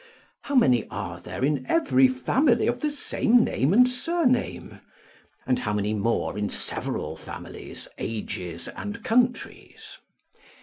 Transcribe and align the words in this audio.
How 0.41 0.55
many 0.55 0.87
are 0.87 1.19
there, 1.19 1.45
in 1.45 1.63
every 1.69 2.07
family, 2.07 2.65
of 2.65 2.79
the 2.79 2.89
same 2.89 3.43
name 3.43 3.71
and 3.71 3.87
surname? 3.87 4.79
and 5.45 5.59
how 5.59 5.73
many 5.73 5.93
more 5.93 6.39
in 6.39 6.49
several 6.49 7.15
families, 7.15 7.87
ages, 7.99 8.67
and 8.69 9.03
countries? 9.03 9.99